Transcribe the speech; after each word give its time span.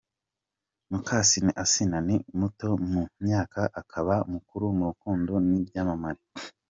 Mukasine 0.91 1.51
Asinah 1.63 2.03
ni 2.07 2.15
muto 2.39 2.67
mu 2.91 3.03
myaka 3.23 3.61
akaba 3.81 4.15
mukuru 4.31 4.65
mu 4.77 4.83
rukundo 4.89 5.31
n’ibyamamare. 5.47 6.21